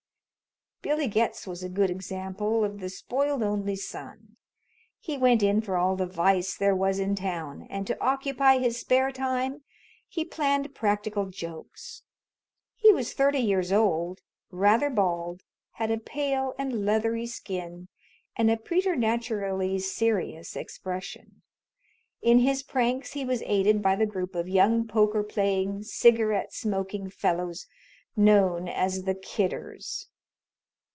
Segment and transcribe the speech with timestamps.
[0.83, 4.35] Billy Getz was a good example of the spoiled only son.
[4.99, 8.79] He went in for all the vice there was in town, and to occupy his
[8.79, 9.61] spare time
[10.07, 12.01] he planned practical jokes.
[12.75, 15.43] He was thirty years old, rather bald,
[15.73, 17.87] had a pale and leathery skin,
[18.35, 21.43] and a preternaturally serious expression.
[22.23, 27.07] In his pranks he was aided by the group of young poker playing, cigarette smoking
[27.07, 27.67] fellows
[28.15, 30.07] known as the "Kidders."